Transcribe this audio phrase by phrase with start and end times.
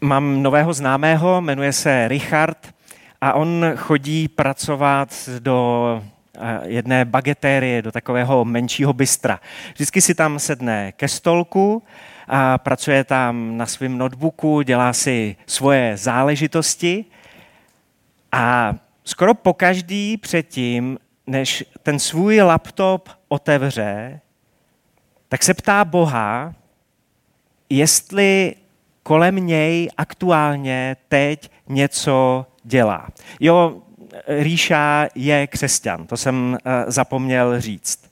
[0.00, 2.74] mám nového známého, jmenuje se Richard
[3.20, 6.02] a on chodí pracovat do
[6.36, 9.40] eh, jedné bagetérie, do takového menšího bystra.
[9.74, 11.82] Vždycky si tam sedne ke stolku
[12.28, 17.04] a pracuje tam na svém notebooku, dělá si svoje záležitosti
[18.32, 18.74] a
[19.04, 24.20] skoro pokaždý předtím, než ten svůj laptop otevře,
[25.28, 26.54] tak se ptá Boha,
[27.70, 28.54] jestli
[29.08, 33.08] kolem něj aktuálně teď něco dělá.
[33.40, 33.82] Jo,
[34.26, 38.10] Ríša je křesťan, to jsem eh, zapomněl říct.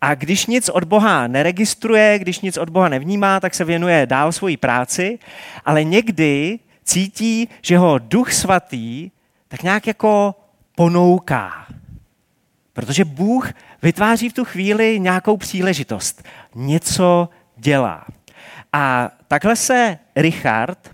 [0.00, 4.32] A když nic od Boha neregistruje, když nic od Boha nevnímá, tak se věnuje dál
[4.32, 5.18] svoji práci,
[5.64, 9.10] ale někdy cítí, že ho duch svatý
[9.48, 10.34] tak nějak jako
[10.74, 11.66] ponouká.
[12.72, 13.52] Protože Bůh
[13.82, 16.22] vytváří v tu chvíli nějakou příležitost.
[16.54, 18.04] Něco dělá.
[18.76, 20.90] A takhle se Richard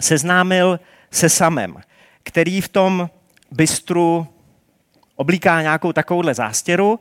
[0.00, 0.80] seznámil
[1.10, 1.76] se samem,
[2.22, 3.10] který v tom
[3.50, 4.26] bystru
[5.16, 6.98] oblíká nějakou takovouhle zástěru,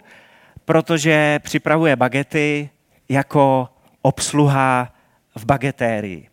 [0.65, 2.69] protože připravuje bagety
[3.09, 3.69] jako
[4.01, 4.93] obsluha
[5.35, 6.29] v bagetérii.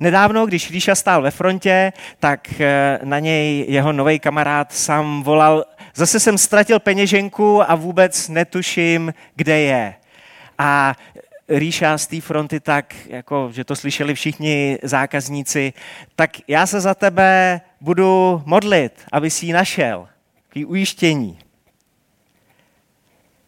[0.00, 5.64] Nedávno, když Ríša stál ve frontě, tak eh, na něj jeho nový kamarád sám volal,
[5.94, 9.94] zase jsem ztratil peněženku a vůbec netuším, kde je.
[10.58, 10.94] A
[11.48, 15.72] Ríša z té fronty tak, jako, že to slyšeli všichni zákazníci,
[16.16, 20.08] tak já se za tebe budu modlit, aby si ji našel.
[20.48, 21.38] Takový ujištění.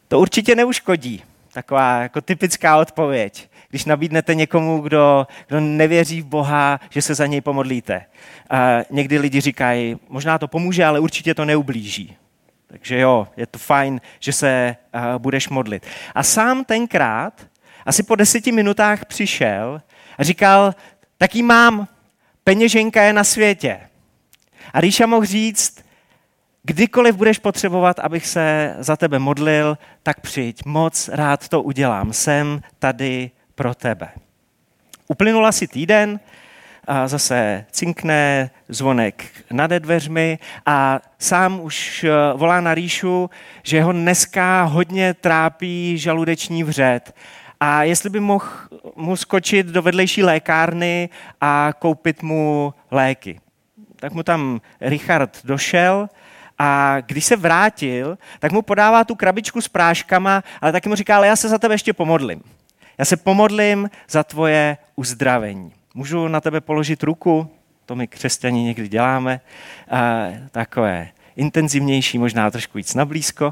[0.09, 1.23] To určitě neuškodí.
[1.53, 3.51] Taková jako typická odpověď.
[3.71, 8.05] Když nabídnete někomu, kdo, kdo nevěří v Boha, že se za něj pomodlíte.
[8.51, 12.17] A někdy lidi říkají, možná to pomůže, ale určitě to neublíží.
[12.67, 15.87] Takže jo, je to fajn, že se uh, budeš modlit.
[16.15, 17.47] A sám tenkrát,
[17.87, 19.83] asi po deseti minutách přišel
[20.19, 20.75] a říkal,
[21.19, 21.89] taký mám,
[22.45, 23.81] peněženka je na světě.
[24.73, 25.85] A Ríša mohl říct,
[26.63, 32.61] kdykoliv budeš potřebovat, abych se za tebe modlil, tak přijď, moc rád to udělám, jsem
[32.79, 34.09] tady pro tebe.
[35.09, 36.21] Uplynul asi týden,
[36.91, 43.31] a zase cinkne zvonek nad dveřmi a sám už eh, volá na Ríšu,
[43.63, 47.15] že ho dneska hodně trápí žaludeční vřet
[47.61, 48.47] a jestli by mohl
[48.97, 51.09] mu skočit do vedlejší lékárny
[51.41, 53.41] a koupit mu léky.
[53.97, 56.09] Tak mu tam Richard došel
[56.59, 61.17] a když se vrátil, tak mu podává tu krabičku s práškama, ale taky mu říká,
[61.17, 62.43] ale já se za tebe ještě pomodlím.
[62.99, 65.73] Já se pomodlím za tvoje uzdravení.
[65.95, 67.51] Můžu na tebe položit ruku?
[67.87, 69.41] To my křesťani někdy děláme.
[69.91, 73.51] A, takové intenzivnější, možná trošku víc nablízko.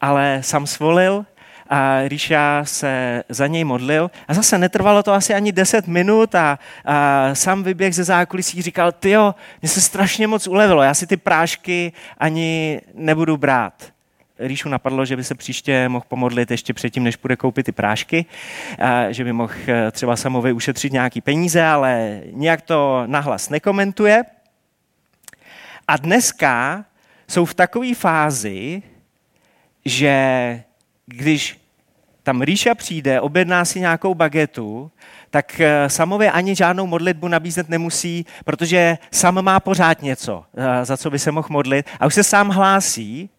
[0.00, 1.26] Ale sam svolil
[1.68, 6.58] a Ríša se za něj modlil a zase netrvalo to asi ani 10 minut a,
[6.84, 11.16] a sám vyběh ze zákulisí říkal, tyjo, mně se strašně moc ulevilo, já si ty
[11.16, 13.96] prášky ani nebudu brát.
[14.38, 18.26] Ríšu napadlo, že by se příště mohl pomodlit ještě předtím, než půjde koupit ty prášky,
[19.08, 24.24] že by mohl eh, třeba samově ušetřit nějaký peníze, ale nějak to nahlas nekomentuje.
[25.88, 26.84] A dneska
[27.28, 28.82] jsou v takové fázi,
[29.84, 30.62] že
[31.06, 31.60] když
[32.22, 34.90] tam Ríša přijde, objedná si nějakou bagetu,
[35.30, 40.96] tak eh, samově ani žádnou modlitbu nabízet nemusí, protože sam má pořád něco, eh, za
[40.96, 41.86] co by se mohl modlit.
[42.00, 43.30] A už se sám hlásí,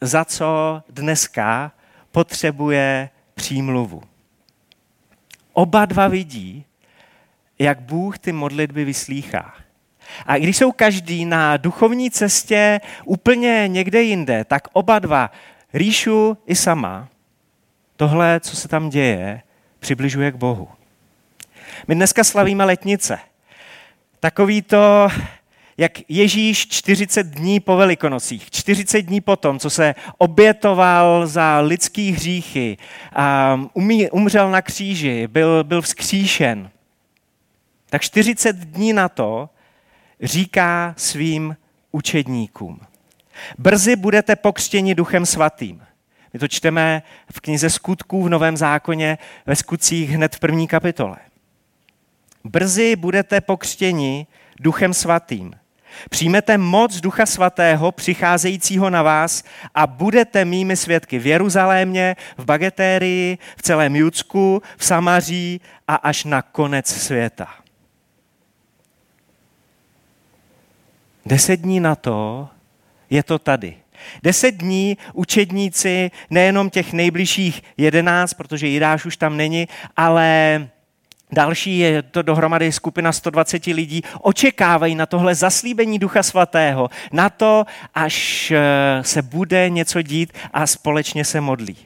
[0.00, 1.72] za co dneska
[2.12, 4.02] potřebuje přímluvu.
[5.52, 6.64] Oba dva vidí,
[7.58, 9.54] jak Bůh ty modlitby vyslýchá.
[10.26, 15.30] A když jsou každý na duchovní cestě úplně někde jinde, tak oba dva,
[15.74, 17.08] Ríšu i sama,
[17.96, 19.42] tohle, co se tam děje,
[19.78, 20.68] přibližuje k Bohu.
[21.88, 23.18] My dneska slavíme letnice.
[24.20, 25.08] Takový to
[25.78, 32.76] jak Ježíš 40 dní po Velikonocích, 40 dní potom, co se obětoval za lidský hříchy,
[33.12, 33.60] a
[34.12, 36.70] umřel na kříži, byl, byl vzkříšen,
[37.90, 39.48] tak 40 dní na to
[40.20, 41.56] říká svým
[41.92, 42.80] učedníkům.
[43.58, 45.82] Brzy budete pokřtěni duchem svatým.
[46.32, 47.02] My to čteme
[47.32, 51.16] v knize skutků v Novém zákoně ve skutcích hned v první kapitole.
[52.44, 54.26] Brzy budete pokřtěni
[54.60, 55.54] duchem svatým.
[56.10, 59.44] Přijmete moc Ducha Svatého přicházejícího na vás
[59.74, 66.24] a budete mými svědky v Jeruzalémě, v Bagetérii, v celém Judsku, v Samaří a až
[66.24, 67.48] na konec světa.
[71.26, 72.48] Deset dní na to
[73.10, 73.76] je to tady.
[74.22, 80.68] Deset dní učedníci, nejenom těch nejbližších jedenáct, protože Jidáš už tam není, ale
[81.32, 87.64] Další je to dohromady skupina 120 lidí, očekávají na tohle zaslíbení Ducha Svatého, na to,
[87.94, 91.76] až eh, se bude něco dít a společně se modlí.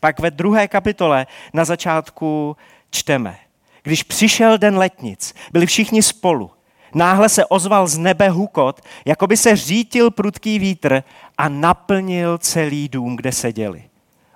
[0.00, 2.56] Pak ve druhé kapitole na začátku
[2.90, 3.36] čteme.
[3.82, 6.50] Když přišel den letnic, byli všichni spolu.
[6.94, 11.02] Náhle se ozval z nebe hukot, jako by se řítil prudký vítr
[11.38, 13.82] a naplnil celý dům, kde seděli.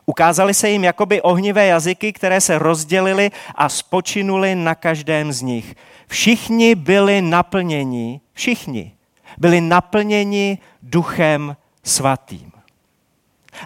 [0.07, 5.75] Ukázali se jim jakoby ohnivé jazyky, které se rozdělily a spočinuli na každém z nich.
[6.07, 8.93] Všichni byli naplněni, všichni
[9.39, 12.53] byli naplněni duchem svatým.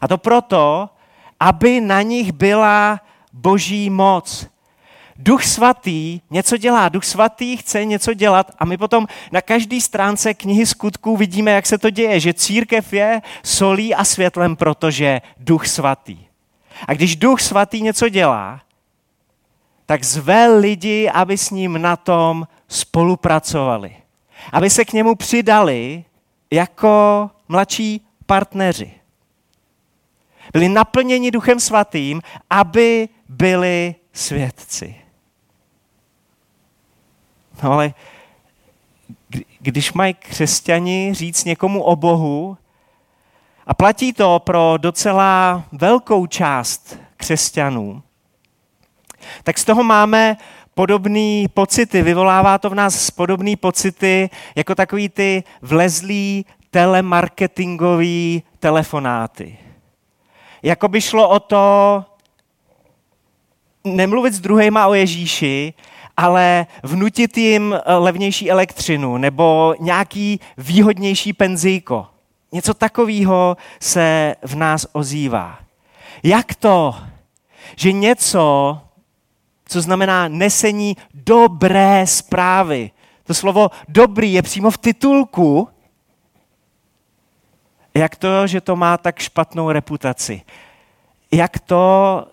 [0.01, 0.89] A to proto,
[1.41, 3.01] aby na nich byla
[3.33, 4.47] boží moc.
[5.19, 10.35] Duch svatý něco dělá, duch svatý chce něco dělat a my potom na každé stránce
[10.35, 15.67] knihy skutků vidíme, jak se to děje, že církev je solí a světlem, protože duch
[15.67, 16.19] svatý.
[16.89, 18.61] A když duch svatý něco dělá,
[19.87, 23.97] tak zve lidi, aby s ním na tom spolupracovali.
[24.53, 26.05] Aby se k němu přidali
[26.51, 28.93] jako mladší partneři.
[30.53, 35.08] Byli naplněni duchem svatým, aby byli svědci.
[37.63, 37.95] No ale
[39.61, 42.57] když mají křesťani říct někomu o Bohu,
[43.67, 48.03] a platí to pro docela velkou část křesťanů,
[49.43, 50.37] tak z toho máme
[50.75, 59.59] podobné pocity, vyvolává to v nás podobné pocity, jako takový ty vlezlý telemarketingový telefonáty.
[60.63, 62.05] Jako by šlo o to
[63.97, 65.75] nemluvit s druhýma o Ježíši,
[66.17, 72.07] ale vnutit jim levnější elektřinu nebo nějaký výhodnější penzíko.
[72.53, 75.59] Něco takového se v nás ozývá.
[76.23, 76.95] Jak to,
[77.77, 78.79] že něco,
[79.67, 82.91] co znamená nesení dobré zprávy,
[83.25, 85.69] to slovo dobrý je přímo v titulku,
[87.95, 90.43] jak to, že to má tak špatnou reputaci?
[91.33, 92.27] Jak to,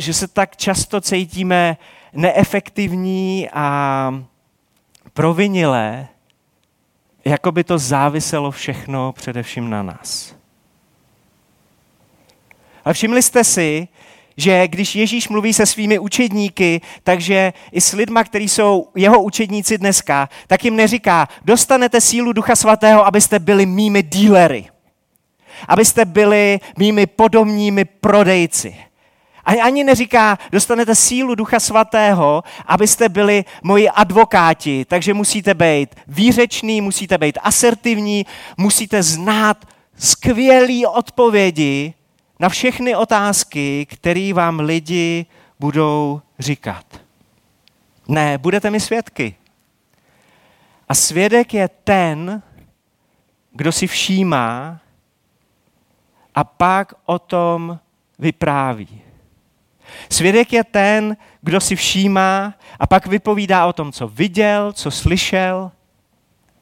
[0.00, 1.76] že se tak často cítíme
[2.12, 4.24] neefektivní a
[5.12, 6.08] provinilé,
[7.24, 10.34] jako by to záviselo všechno především na nás.
[12.84, 13.88] Ale všimli jste si,
[14.36, 19.78] že když Ježíš mluví se svými učedníky, takže i s lidma, kteří jsou jeho učedníci
[19.78, 24.66] dneska, tak jim neříká, dostanete sílu Ducha Svatého, abyste byli mými dílery.
[25.68, 28.76] Abyste byli mými podomními prodejci.
[29.50, 36.80] A ani neříká, dostanete sílu Ducha Svatého, abyste byli moji advokáti, takže musíte být výřečný,
[36.80, 38.26] musíte být asertivní,
[38.56, 39.64] musíte znát
[39.98, 41.94] skvělé odpovědi
[42.38, 45.26] na všechny otázky, které vám lidi
[45.60, 46.84] budou říkat.
[48.08, 49.34] Ne, budete mi svědky.
[50.88, 52.42] A svědek je ten,
[53.52, 54.80] kdo si všímá
[56.34, 57.78] a pak o tom
[58.18, 59.09] vypráví.
[60.10, 65.70] Svědek je ten, kdo si všímá a pak vypovídá o tom, co viděl, co slyšel,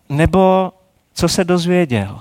[0.08, 0.72] nebo
[1.14, 2.20] co se dozvěděl.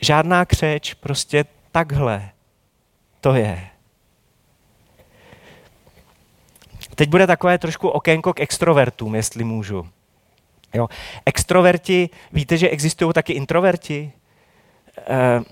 [0.00, 2.30] Žádná křeč, prostě takhle
[3.20, 3.68] to je.
[6.94, 9.88] Teď bude takové trošku okénko k extrovertům, jestli můžu.
[10.74, 10.88] Jo.
[11.26, 14.12] Extroverti, víte, že existují taky introverti?
[15.38, 15.44] Uh,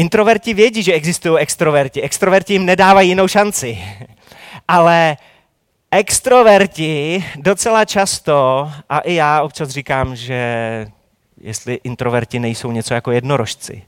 [0.00, 2.02] Introverti vědí, že existují extroverti.
[2.02, 3.78] Extroverti jim nedávají jinou šanci.
[4.68, 5.16] Ale
[5.90, 10.86] extroverti docela často, a i já občas říkám, že
[11.40, 13.82] jestli introverti nejsou něco jako jednorožci.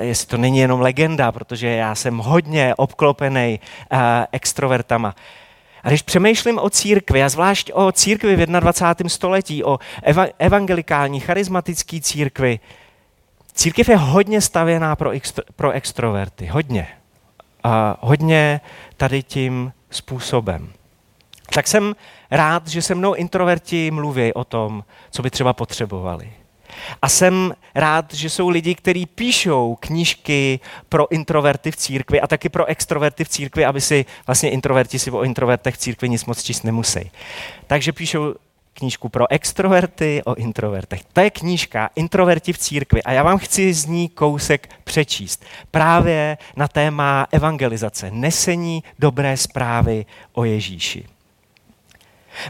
[0.00, 3.60] Jestli to není jenom legenda, protože já jsem hodně obklopený
[3.92, 3.98] uh,
[4.32, 5.14] extrovertama.
[5.82, 9.08] A když přemýšlím o církvi, a zvlášť o církvi v 21.
[9.08, 12.60] století, o eva- evangelikální, charismatické církvi,
[13.56, 16.88] Církev je hodně stavěná pro, extro, pro extroverty, hodně.
[17.64, 18.60] A hodně
[18.96, 20.72] tady tím způsobem.
[21.54, 21.96] Tak jsem
[22.30, 26.32] rád, že se mnou introverti mluví o tom, co by třeba potřebovali.
[27.02, 32.48] A jsem rád, že jsou lidi, kteří píšou knížky pro introverty v církvi a taky
[32.48, 36.42] pro extroverty v církvi, aby si vlastně introverti si o introvertech v církvi nic moc
[36.42, 37.10] číst nemusí.
[37.66, 38.34] Takže píšou
[38.76, 41.00] knížku pro extroverty o introvertech.
[41.12, 45.44] To je knížka Introverti v církvi a já vám chci z ní kousek přečíst.
[45.70, 51.04] Právě na téma evangelizace, nesení dobré zprávy o Ježíši.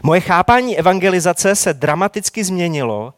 [0.03, 3.13] Moje chápání evangelizace se dramaticky změnilo,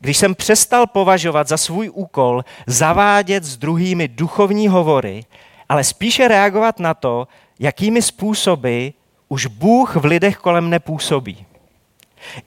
[0.00, 5.24] když jsem přestal považovat za svůj úkol zavádět s druhými duchovní hovory,
[5.68, 7.28] ale spíše reagovat na to,
[7.58, 8.88] jakými způsoby
[9.28, 11.47] už Bůh v lidech kolem nepůsobí.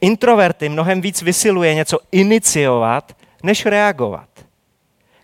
[0.01, 4.29] Introverty mnohem víc vysiluje něco iniciovat, než reagovat.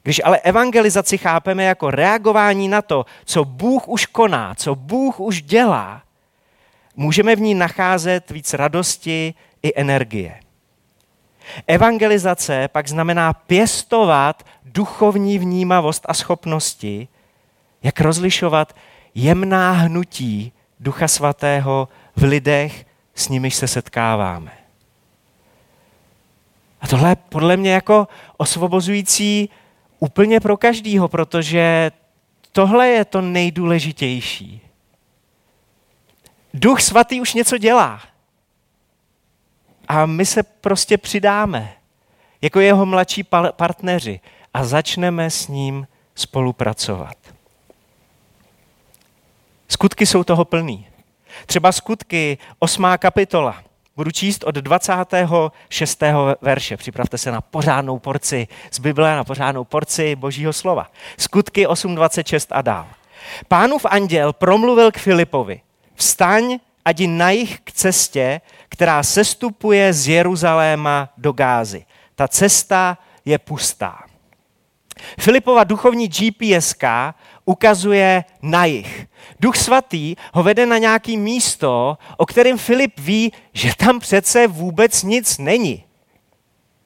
[0.04, 5.42] Když ale evangelizaci chápeme jako reagování na to, co Bůh už koná, co Bůh už
[5.42, 6.02] dělá,
[6.96, 10.40] můžeme v ní nacházet víc radosti i energie.
[11.68, 17.08] Evangelizace pak znamená pěstovat duchovní vnímavost a schopnosti,
[17.84, 18.76] jak rozlišovat
[19.16, 22.86] jemná hnutí Ducha Svatého v lidech,
[23.20, 24.58] s nimiž se setkáváme.
[26.82, 28.08] A tohle je podle mě jako
[28.38, 29.50] osvobozující
[30.00, 31.92] úplně pro každýho, protože
[32.52, 34.62] tohle je to nejdůležitější.
[36.54, 38.02] Duch svatý už něco dělá.
[39.88, 41.74] A my se prostě přidáme
[42.42, 44.20] jako jeho mladší partneři
[44.54, 47.18] a začneme s ním spolupracovat.
[49.68, 50.88] Skutky jsou toho plný.
[51.46, 53.64] Třeba skutky, osmá kapitola.
[53.96, 56.04] Budu číst od 26.
[56.42, 56.78] verše.
[56.78, 60.92] Připravte se na pořádnou porci z Bible, na pořádnou porci Božího slova.
[61.18, 62.88] Skutky 8.26 a dál.
[63.48, 65.62] Pánův anděl promluvil k Filipovi.
[65.96, 71.86] Vstaň a jdi na jich k cestě, která sestupuje z Jeruzaléma do Gázy.
[72.16, 74.04] Ta cesta je pustá.
[75.20, 76.84] Filipova duchovní GPSK
[77.48, 79.08] ukazuje na jich.
[79.40, 85.04] Duch svatý ho vede na nějaký místo, o kterém Filip ví, že tam přece vůbec
[85.04, 85.84] nic není.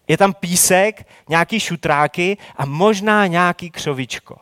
[0.08, 4.38] Je tam písek, nějaký šutráky a možná nějaký křovičko.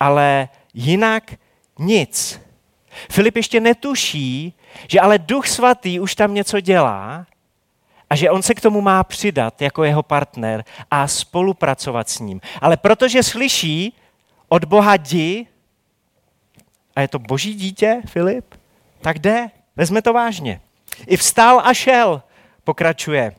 [0.00, 1.34] Ale jinak
[1.78, 2.40] nic.
[3.10, 4.52] Filip ještě netuší,
[4.88, 7.26] že ale Duch Svatý už tam něco dělá
[8.10, 12.40] a že on se k tomu má přidat jako jeho partner a spolupracovat s ním.
[12.60, 13.94] Ale protože slyší
[14.48, 15.46] od Boha jdi,
[16.96, 18.54] a je to boží dítě, Filip,
[19.00, 20.60] tak jde, vezme to vážně.
[21.06, 22.22] I vstál a šel,
[22.64, 23.32] pokračuje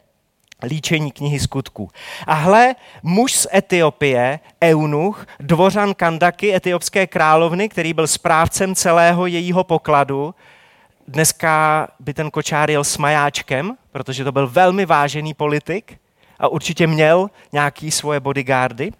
[0.63, 1.89] líčení knihy skutků.
[2.27, 9.63] A hle, muž z Etiopie, Eunuch, dvořan Kandaky, etiopské královny, který byl správcem celého jejího
[9.63, 10.35] pokladu,
[11.07, 15.99] dneska by ten kočár jel s majáčkem, protože to byl velmi vážený politik
[16.39, 18.91] a určitě měl nějaký svoje bodyguardy,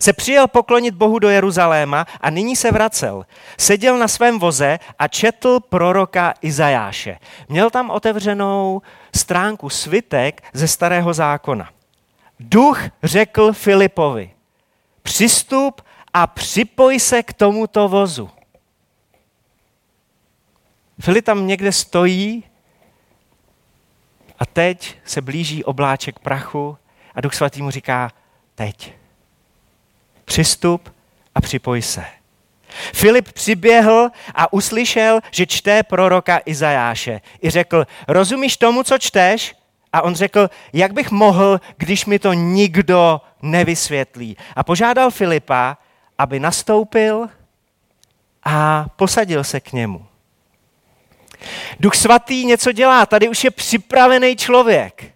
[0.00, 3.26] se přijel poklonit Bohu do Jeruzaléma a nyní se vracel.
[3.58, 7.18] Seděl na svém voze a četl proroka Izajáše.
[7.48, 8.82] Měl tam otevřenou
[9.16, 11.70] stránku svitek ze starého zákona.
[12.40, 14.30] Duch řekl Filipovi,
[15.02, 15.80] přistup
[16.14, 18.30] a připoj se k tomuto vozu.
[21.00, 22.44] Filip tam někde stojí
[24.38, 26.78] a teď se blíží obláček prachu
[27.14, 28.10] a Duch Svatý mu říká,
[28.54, 28.94] teď
[30.24, 30.94] přistup
[31.34, 32.04] a připoj se.
[32.92, 37.20] Filip přiběhl a uslyšel, že čte proroka Izajáše.
[37.42, 39.54] I řekl, rozumíš tomu, co čteš?
[39.92, 44.36] A on řekl, jak bych mohl, když mi to nikdo nevysvětlí.
[44.56, 45.78] A požádal Filipa,
[46.18, 47.28] aby nastoupil
[48.44, 50.06] a posadil se k němu.
[51.80, 55.11] Duch svatý něco dělá, tady už je připravený člověk.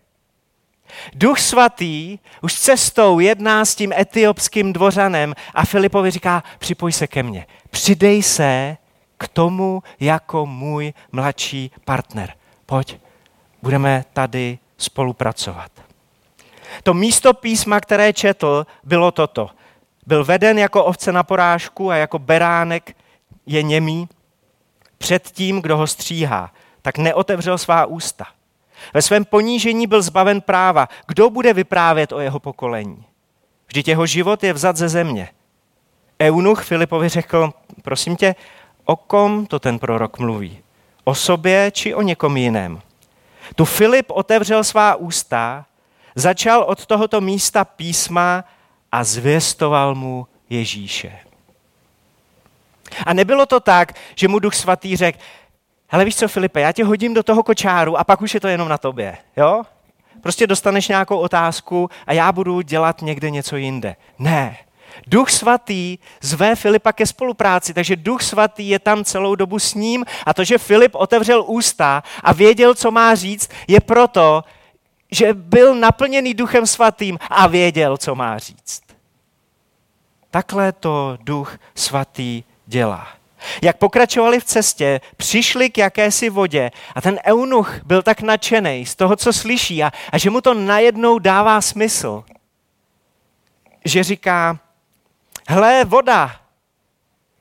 [1.15, 7.23] Duch svatý už cestou jedná s tím etiopským dvořanem a Filipovi říká, připoj se ke
[7.23, 8.77] mně, přidej se
[9.19, 12.33] k tomu jako můj mladší partner.
[12.67, 12.99] Pojď,
[13.63, 15.71] budeme tady spolupracovat.
[16.83, 19.51] To místo písma, které četl, bylo toto.
[20.07, 22.97] Byl veden jako ovce na porážku a jako beránek
[23.47, 24.09] je němý
[24.99, 28.27] před tím, kdo ho stříhá, tak neotevřel svá ústa.
[28.95, 30.89] Ve svém ponížení byl zbaven práva.
[31.07, 33.05] Kdo bude vyprávět o jeho pokolení?
[33.67, 35.29] Vždyť jeho život je vzat ze země.
[36.23, 37.53] Eunuch Filipovi řekl,
[37.83, 38.35] prosím tě,
[38.85, 40.59] o kom to ten prorok mluví?
[41.05, 42.81] O sobě či o někom jiném?
[43.55, 45.67] Tu Filip otevřel svá ústa,
[46.15, 48.45] začal od tohoto místa písma
[48.93, 51.19] a zvěstoval mu Ježíše.
[53.07, 55.19] A nebylo to tak, že mu duch svatý řekl,
[55.89, 58.49] hele víš co Filipe, já tě hodím do toho kočáru a pak už je to
[58.49, 59.63] jenom na tobě, jo?
[60.21, 63.97] Prostě dostaneš nějakou otázku a já budu dělat někde něco jinde.
[64.19, 64.57] Ne.
[65.07, 70.05] Duch svatý zve Filipa ke spolupráci, takže duch svatý je tam celou dobu s ním
[70.27, 74.45] a to, že Filip otevřel ústa a věděl, co má říct, je proto,
[75.11, 78.83] že byl naplněný duchem svatým a věděl, co má říct.
[80.31, 83.09] Takhle to duch svatý dělá.
[83.63, 88.95] Jak pokračovali v cestě, přišli k jakési vodě a ten eunuch byl tak nadšený z
[88.95, 92.25] toho, co slyší a, a že mu to najednou dává smysl.
[93.85, 94.59] Že říká,
[95.49, 96.37] hle, voda,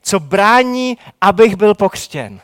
[0.02, 2.40] co brání, abych byl pokřtěn.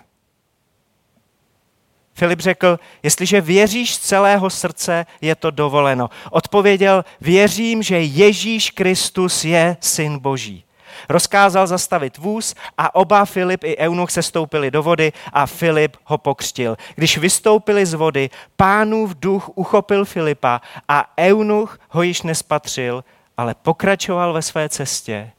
[2.14, 6.10] Filip řekl, jestliže věříš z celého srdce, je to dovoleno.
[6.30, 10.64] Odpověděl, věřím, že Ježíš Kristus je syn Boží.
[11.08, 16.18] Rozkázal zastavit vůz a oba Filip i Eunuch se stoupili do vody a Filip ho
[16.18, 16.76] pokřtil.
[16.94, 23.04] Když vystoupili z vody, pánův duch uchopil Filipa a Eunuch ho již nespatřil,
[23.36, 25.30] ale pokračoval ve své cestě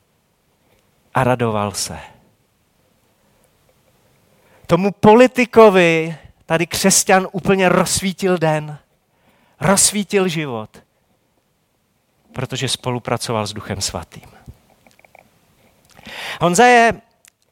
[1.14, 2.00] a radoval se.
[4.68, 8.78] Tomu politikovi tady křesťan úplně rozsvítil den,
[9.60, 10.84] rozsvítil život,
[12.34, 14.30] protože spolupracoval s Duchem Svatým.
[16.42, 16.94] Honza je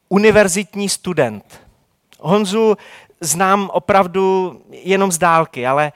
[0.08, 1.60] univerzitní student.
[2.20, 2.76] Honzu
[3.20, 5.92] znám opravdu jenom z dálky, ale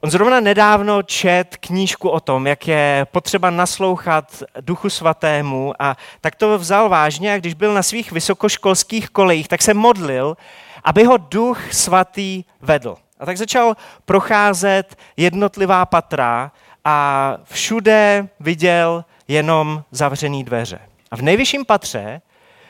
[0.00, 6.34] on zrovna nedávno čet knížku o tom, jak je potřeba naslouchat Duchu Svatému a tak
[6.34, 10.36] to vzal vážně a když byl na svých vysokoškolských kolejích, tak se modlil,
[10.84, 12.96] aby ho Duch Svatý vedl.
[13.18, 16.52] A tak začal procházet jednotlivá patra
[16.84, 20.78] a všude viděl jenom zavřené dveře.
[21.10, 22.20] A v nejvyšším patře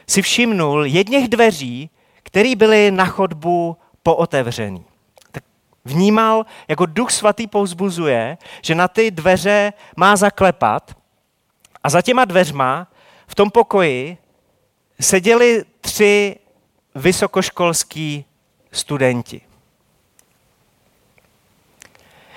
[0.06, 1.90] si všimnul jedněch dveří,
[2.22, 4.84] které byly na chodbu pootevřený.
[5.30, 5.44] Tak
[5.84, 10.96] vnímal, jako duch svatý pouzbuzuje, že na ty dveře má zaklepat
[11.84, 12.92] a za těma dveřma
[13.26, 14.18] v tom pokoji
[15.00, 16.36] seděli tři
[16.94, 18.24] vysokoškolský
[18.72, 19.47] studenti.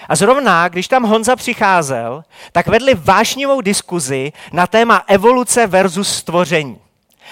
[0.10, 6.80] A zrovna, když tam Honza přicházel, tak vedli vášnivou diskuzi na téma evoluce versus stvoření.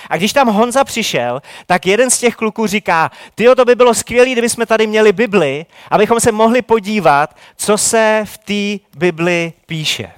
[0.10, 3.94] A když tam Honza přišel, tak jeden z těch kluků říká, ty to by bylo
[3.94, 9.54] skvělé, kdyby jsme tady měli Bibli, abychom se mohli podívat, co se v té Bibli
[9.66, 10.12] píše.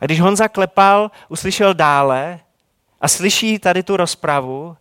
[0.00, 2.40] A když Honza klepal, uslyšel dále
[3.00, 4.76] a slyší tady tu rozpravu,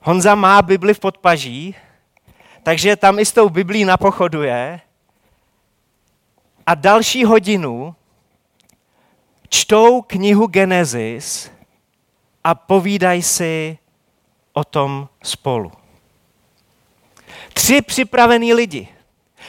[0.00, 1.74] Honza má Bibli v podpaží,
[2.62, 4.80] takže tam i s tou Biblí napochoduje
[6.66, 7.94] a další hodinu
[9.48, 11.50] čtou knihu Genesis
[12.44, 13.78] a povídají si
[14.52, 15.72] o tom spolu.
[17.52, 18.88] Tři připravení lidi,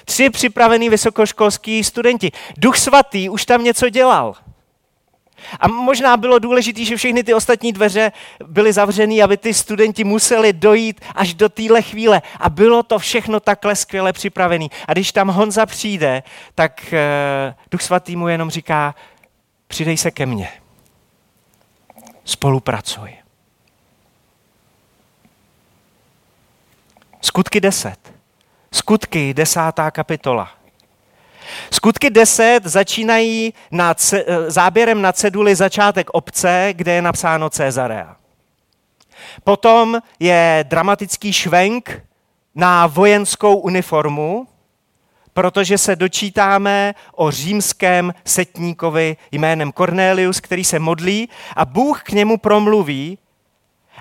[0.06, 2.32] tři připravení vysokoškolský studenti.
[2.58, 4.36] Duch svatý už tam něco dělal.
[5.60, 8.12] A možná bylo důležité, že všechny ty ostatní dveře
[8.48, 12.22] byly zavřené, aby ty studenti museli dojít až do téhle chvíle.
[12.40, 14.68] A bylo to všechno takhle skvěle připravené.
[14.88, 16.24] A když tam Honza přijde,
[16.56, 18.96] tak uh, Duch Svatý mu jenom říká,
[19.68, 20.50] přidej se ke mně.
[22.26, 23.14] Spolupracuj.
[27.22, 28.14] Skutky 10.
[28.72, 30.63] Skutky, desátá kapitola.
[31.72, 33.96] Skutky 10 začínají na
[34.48, 38.16] záběrem na ceduli začátek obce, kde je napsáno Cezarea.
[39.44, 42.04] Potom je dramatický švenk
[42.56, 44.48] na vojenskou uniformu,
[45.34, 52.38] protože se dočítáme o římském setníkovi jménem Cornelius, který se modlí a Bůh k němu
[52.38, 53.18] promluví,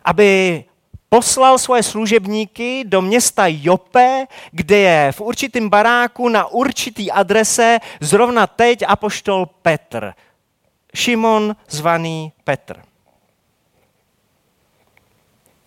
[0.05, 0.64] aby
[1.12, 8.46] poslal svoje služebníky do města Jope, kde je v určitém baráku na určitý adrese zrovna
[8.46, 10.12] teď apoštol Petr.
[10.94, 12.83] Šimon zvaný Petr.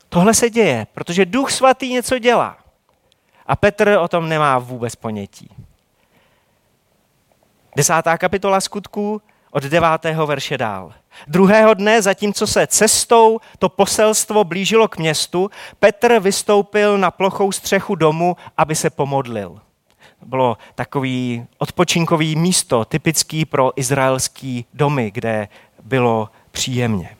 [0.09, 2.57] Tohle se děje, protože Duch Svatý něco dělá.
[3.45, 5.49] A Petr o tom nemá vůbec ponětí.
[7.75, 10.93] Desátá kapitola skutků od devátého verše dál.
[11.27, 15.49] Druhého dne, zatímco se cestou to poselstvo blížilo k městu,
[15.79, 19.59] Petr vystoupil na plochou střechu domu, aby se pomodlil.
[20.25, 25.47] Bylo takový odpočinkový místo, typický pro izraelský domy, kde
[25.83, 27.17] bylo příjemně.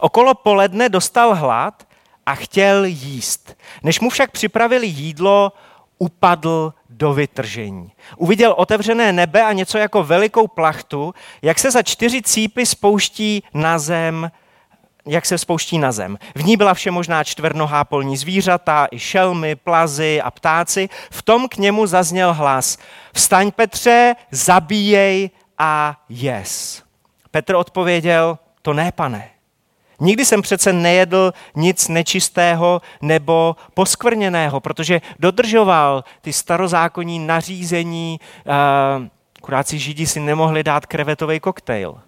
[0.00, 1.86] Okolo poledne dostal hlad
[2.26, 3.56] a chtěl jíst.
[3.82, 5.52] Než mu však připravili jídlo,
[5.98, 7.92] upadl do vytržení.
[8.16, 13.78] Uviděl otevřené nebe a něco jako velikou plachtu, jak se za čtyři cípy spouští na
[13.78, 14.30] zem,
[15.06, 16.18] jak se spouští na zem.
[16.34, 20.88] V ní byla všemožná čtvernohá polní zvířata, i šelmy, plazy a ptáci.
[21.10, 22.78] V tom k němu zazněl hlas.
[23.14, 26.82] Vstaň Petře, zabíjej a jes.
[27.30, 29.33] Petr odpověděl, to ne, pane.
[30.00, 38.20] Nikdy jsem přece nejedl nic nečistého nebo poskvrněného, protože dodržoval ty starozákonní nařízení,
[39.42, 41.98] akorát si židi si nemohli dát krevetový koktejl,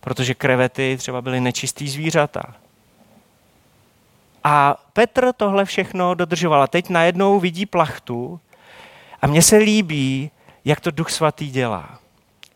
[0.00, 2.42] protože krevety třeba byly nečistý zvířata.
[4.44, 6.62] A Petr tohle všechno dodržoval.
[6.62, 8.40] A teď najednou vidí plachtu
[9.22, 10.30] a mně se líbí,
[10.64, 11.98] jak to Duch Svatý dělá.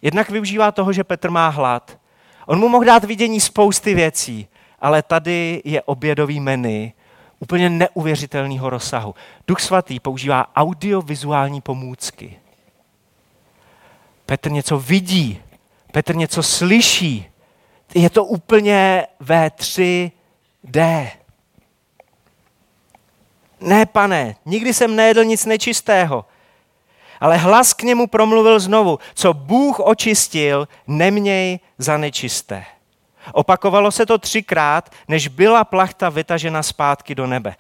[0.03, 1.99] Jednak využívá toho, že Petr má hlad,
[2.47, 4.49] On mu mohl dát vidění spousty věcí,
[4.81, 6.93] ale tady je obědový menu,
[7.41, 9.15] úplně neuvěřitelného rozsahu.
[9.49, 12.37] Duch svatý používá audiovizuální pomůcky.
[14.27, 15.41] Petr něco vidí,
[15.93, 17.27] Petr něco slyší.
[17.95, 21.11] Je to úplně ve 3D.
[23.61, 26.25] Ne, pane, nikdy jsem nejedl nic nečistého.
[27.21, 32.65] Ale hlas k němu promluvil znovu, co Bůh očistil, neměj za nečisté.
[33.33, 37.57] Opakovalo se to třikrát, než byla plachta vytažena zpátky do nebe.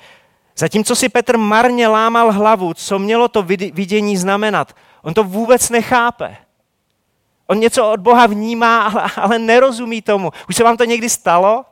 [0.57, 3.42] Zatímco si Petr marně lámal hlavu, co mělo to
[3.73, 6.37] vidění znamenat, on to vůbec nechápe.
[7.47, 10.33] On něco od Boha vnímá, ale, nerozumí tomu.
[10.49, 11.64] Už se vám to někdy stalo?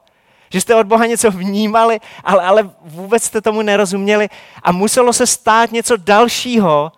[0.50, 4.28] Že jste od Boha něco vnímali, ale, ale vůbec jste tomu nerozuměli
[4.62, 6.92] a muselo se stát něco dalšího,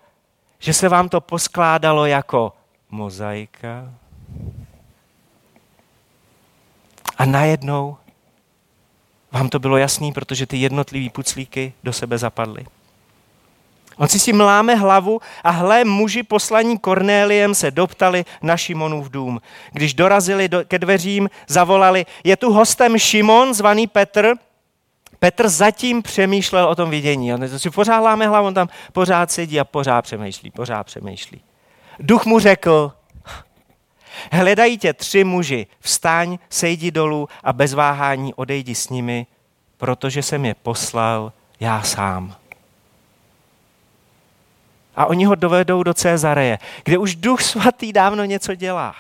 [0.66, 2.52] že se vám to poskládalo jako
[2.90, 3.90] mozaika.
[7.18, 7.96] A najednou
[9.32, 12.66] vám to bylo jasný, protože ty jednotlivý puclíky do sebe zapadly.
[13.96, 19.40] On si si mláme hlavu a hle, muži poslaní Kornéliem se doptali na Šimonův dům.
[19.72, 24.34] Když dorazili do, ke dveřím, zavolali, je tu hostem Šimon, zvaný Petr.
[25.18, 27.34] Petr zatím přemýšlel o tom vidění.
[27.34, 31.40] On si pořád láme hlavu, on tam pořád sedí a pořád přemýšlí, pořád přemýšlí.
[32.00, 32.92] Duch mu řekl,
[34.32, 39.26] hledají tě tři muži, vstaň, sejdi dolů a bez váhání odejdi s nimi,
[39.76, 42.36] protože jsem je poslal já sám
[44.96, 48.94] a oni ho dovedou do Cezareje, kde už duch svatý dávno něco dělá.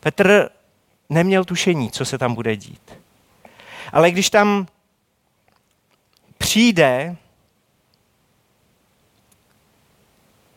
[0.00, 0.50] Petr
[1.12, 2.98] neměl tušení, co se tam bude dít.
[3.92, 4.66] Ale když tam
[6.38, 7.16] přijde,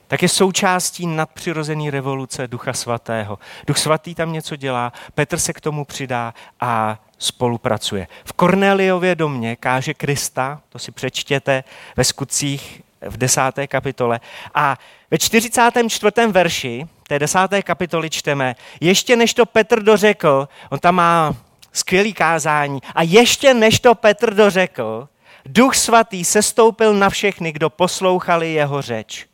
[0.07, 3.39] tak je součástí nadpřirozené revoluce Ducha Svatého.
[3.67, 8.07] Duch Svatý tam něco dělá, Petr se k tomu přidá a spolupracuje.
[8.25, 11.63] V Kornéliově domě káže Krista, to si přečtěte
[11.95, 14.19] ve skutcích v desáté kapitole.
[14.53, 14.77] A
[15.11, 16.11] ve 44.
[16.31, 21.35] verši té desáté kapitoly čteme, ještě než to Petr dořekl, on tam má
[21.73, 25.07] skvělý kázání, a ještě než to Petr dořekl,
[25.45, 29.27] Duch svatý sestoupil na všechny, kdo poslouchali jeho řeč.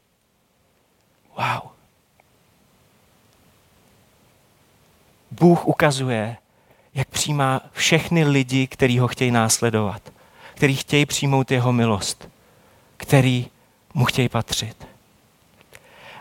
[1.37, 1.71] Wow.
[5.31, 6.37] Bůh ukazuje,
[6.93, 10.01] jak přijímá všechny lidi, kteří ho chtějí následovat,
[10.53, 12.29] kteří chtějí přijmout jeho milost,
[12.97, 13.47] který
[13.93, 14.90] mu chtějí patřit.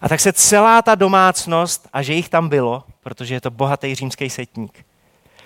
[0.01, 3.95] A tak se celá ta domácnost, a že jich tam bylo, protože je to bohatý
[3.95, 4.87] římský setník,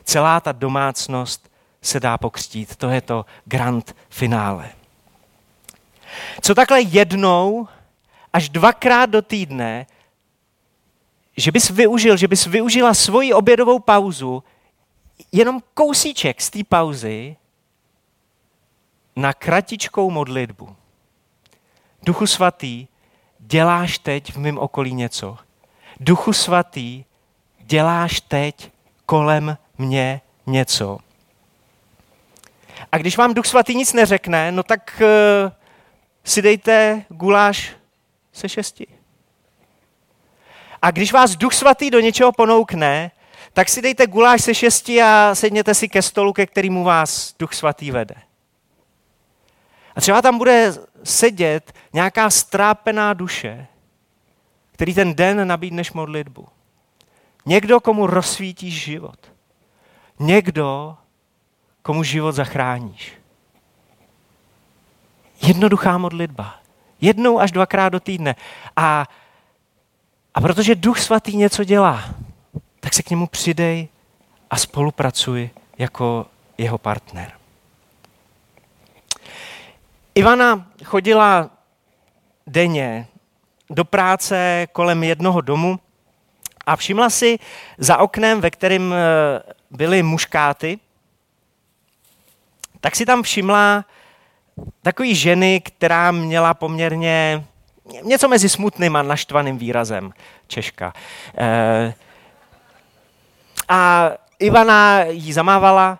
[0.04, 1.50] celá ta domácnost
[1.82, 2.76] se dá pokřtít.
[2.76, 4.70] To je to grand finále.
[6.42, 7.68] Co takhle jednou
[8.32, 9.86] až dvakrát do týdne,
[11.36, 14.44] že bys využil, že bys využila svoji obědovou pauzu
[15.32, 17.36] jenom kousíček z té pauzy
[19.16, 20.76] na kratičkou modlitbu.
[22.02, 22.86] Duchu svatý,
[23.46, 25.36] děláš teď v mém okolí něco.
[26.00, 27.04] Duchu svatý,
[27.58, 28.70] děláš teď
[29.06, 30.98] kolem mě něco.
[32.92, 35.52] A když vám Duch svatý nic neřekne, no tak uh,
[36.24, 37.72] si dejte guláš
[38.32, 38.86] se šesti.
[40.82, 43.10] A když vás Duch svatý do něčeho ponoukne,
[43.52, 47.54] tak si dejte guláš se šesti a sedněte si ke stolu, ke kterému vás Duch
[47.54, 48.14] Svatý vede.
[49.96, 50.72] A třeba tam bude
[51.04, 53.66] sedět nějaká strápená duše,
[54.72, 56.48] který ten den nabídneš modlitbu.
[57.46, 59.32] Někdo, komu rozsvítíš život.
[60.18, 60.96] Někdo,
[61.82, 63.12] komu život zachráníš.
[65.42, 66.54] Jednoduchá modlitba.
[67.00, 68.36] Jednou až dvakrát do týdne.
[68.76, 69.06] A,
[70.34, 72.04] a protože Duch Svatý něco dělá,
[72.80, 73.88] tak se k němu přidej
[74.50, 76.26] a spolupracuj jako
[76.58, 77.32] jeho partner.
[80.14, 81.50] Ivana chodila
[82.46, 83.06] denně
[83.70, 85.78] do práce kolem jednoho domu
[86.66, 87.38] a všimla si
[87.78, 88.96] za oknem, ve kterém eh,
[89.70, 90.78] byly muškáty,
[92.80, 93.84] tak si tam všimla
[94.82, 97.44] takový ženy, která měla poměrně
[98.02, 100.12] něco mezi smutným a naštvaným výrazem
[100.46, 100.92] Češka.
[101.38, 101.94] E,
[103.68, 105.98] a Ivana jí zamávala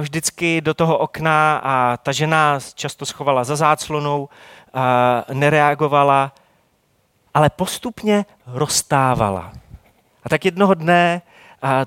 [0.00, 4.28] vždycky do toho okna a ta žena často schovala za záclonou,
[5.32, 6.32] nereagovala,
[7.34, 9.52] ale postupně rozstávala.
[10.24, 11.22] A tak jednoho dne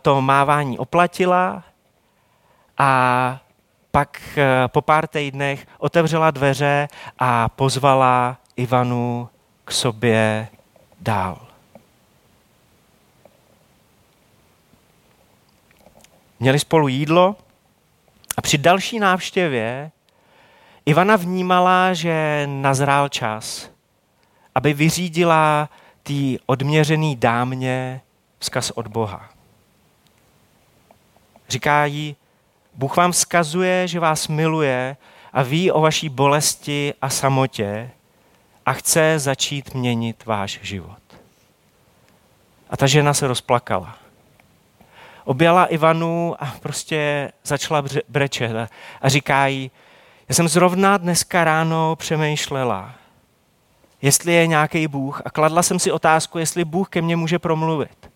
[0.02, 1.64] to mávání oplatila
[2.78, 3.40] a
[3.92, 6.88] pak e, po pár týdnech otevřela dveře
[7.20, 9.30] a pozvala Ivanu
[9.66, 10.48] k sobě
[11.00, 11.38] dál.
[16.40, 17.36] Měli spolu jídlo
[18.40, 19.92] A při další návštěvě
[20.86, 23.70] Ivana vnímala, že nazrál čas,
[24.56, 25.70] aby vyřídila
[26.04, 26.14] té
[26.46, 28.02] odměřený dámě
[28.40, 29.30] vzkaz od Boha.
[31.50, 32.16] Říká jí,
[32.74, 34.98] Bůh vám vzkazuje, že vás miluje
[35.34, 37.92] a ví o vaší bolesti a samotě
[38.66, 41.02] a chce začít měnit váš život.
[42.70, 44.09] A ta žena se rozplakala.
[45.30, 48.70] Objala Ivanu a prostě začala brečet
[49.02, 49.72] a říká jí,
[50.30, 52.94] já jsem zrovna dneska ráno přemýšlela,
[54.02, 58.12] jestli je nějaký Bůh a kladla jsem si otázku, jestli Bůh ke mně může promluvit.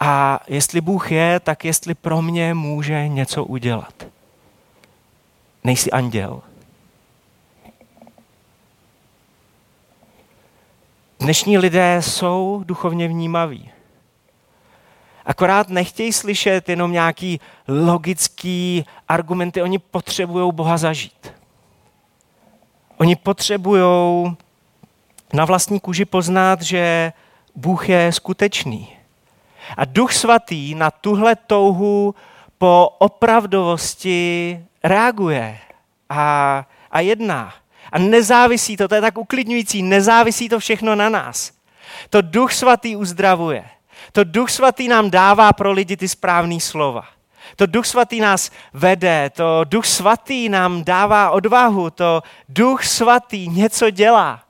[0.00, 4.06] A jestli Bůh je, tak jestli pro mě může něco udělat.
[5.64, 6.42] Nejsi anděl.
[11.20, 13.75] Dnešní lidé jsou duchovně vnímaví.
[15.26, 21.32] Akorát nechtějí slyšet jenom nějaký logický argumenty, oni potřebují Boha zažít.
[22.96, 23.84] Oni potřebují
[25.32, 27.12] na vlastní kůži poznat, že
[27.54, 28.88] Bůh je skutečný.
[29.76, 32.14] A Duch Svatý na tuhle touhu
[32.58, 35.58] po opravdovosti reaguje
[36.10, 37.54] a, a jedná.
[37.92, 41.52] A nezávisí to, to je tak uklidňující, nezávisí to všechno na nás.
[42.10, 43.64] To Duch Svatý uzdravuje.
[44.12, 47.04] To Duch Svatý nám dává pro lidi ty správné slova.
[47.56, 53.90] To Duch Svatý nás vede, to Duch Svatý nám dává odvahu, to Duch Svatý něco
[53.90, 54.42] dělá.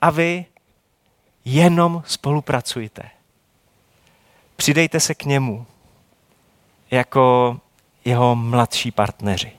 [0.00, 0.46] A vy
[1.44, 3.10] jenom spolupracujte.
[4.56, 5.66] Přidejte se k němu
[6.90, 7.56] jako
[8.04, 9.52] jeho mladší partneři.